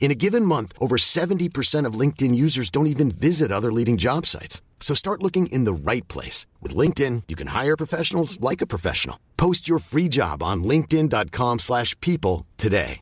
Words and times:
In 0.00 0.10
a 0.10 0.14
given 0.14 0.44
month, 0.44 0.72
over 0.80 0.96
70% 0.96 1.84
of 1.84 1.98
LinkedIn 2.00 2.34
users 2.34 2.70
don't 2.70 2.86
even 2.86 3.10
visit 3.10 3.52
other 3.52 3.70
leading 3.70 3.98
job 3.98 4.24
sites. 4.24 4.62
So 4.80 4.94
start 4.94 5.22
looking 5.22 5.48
in 5.52 5.64
the 5.64 5.72
right 5.90 6.06
place. 6.08 6.46
With 6.62 6.74
LinkedIn, 6.74 7.24
you 7.28 7.36
can 7.36 7.48
hire 7.48 7.76
professionals 7.76 8.40
like 8.40 8.62
a 8.62 8.66
professional. 8.66 9.18
Post 9.36 9.68
your 9.68 9.78
free 9.80 10.08
job 10.08 10.42
on 10.42 10.64
linkedin.com 10.64 11.58
slash 11.58 11.94
people 12.00 12.46
today. 12.56 13.00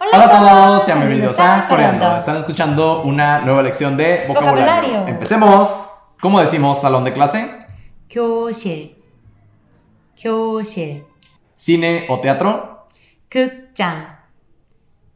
Hola 0.00 0.24
a 0.24 0.28
todos, 0.30 0.86
sean 0.86 1.00
bienvenidos 1.00 1.40
a 1.40 1.66
Coreando. 1.68 2.16
Están 2.16 2.36
escuchando 2.36 3.02
una 3.02 3.40
nueva 3.44 3.62
lección 3.64 3.96
de 3.96 4.26
vocabulario. 4.28 4.64
Vocabulario. 4.64 5.08
Empecemos. 5.08 5.80
¿Cómo 6.20 6.40
decimos 6.40 6.80
salón 6.80 7.04
de 7.04 7.12
clase? 7.12 7.58
교실, 8.08 8.96
교실, 10.20 11.04
¿Cine 11.54 12.06
o 12.08 12.20
teatro? 12.20 12.86
극장, 13.28 14.20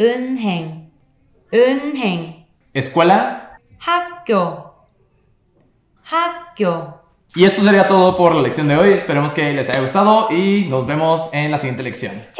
은행, 0.00 0.90
은행, 1.52 2.46
¿Escuela? 2.74 3.58
학교, 3.78 4.74
학교. 6.04 7.00
Y 7.34 7.44
esto 7.44 7.62
sería 7.62 7.86
todo 7.86 8.16
por 8.16 8.34
la 8.34 8.40
lección 8.42 8.66
de 8.68 8.76
hoy. 8.76 8.90
Esperemos 8.90 9.34
que 9.34 9.52
les 9.52 9.68
haya 9.68 9.80
gustado 9.80 10.28
y 10.30 10.66
nos 10.70 10.86
vemos 10.86 11.28
en 11.32 11.50
la 11.50 11.58
siguiente 11.58 11.82
lección. 11.82 12.14
¡Chao! 12.32 12.39